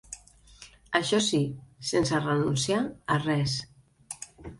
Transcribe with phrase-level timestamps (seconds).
[0.99, 1.41] Això sí,
[1.89, 2.79] sense renunciar
[3.17, 3.55] a res.